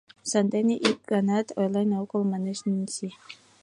Сандене 0.31 0.75
ик 0.89 0.99
ганат 1.11 1.47
ойлен 1.59 1.89
огыл,— 2.01 2.21
манеш 2.31 2.59
Ненси. 2.67 3.07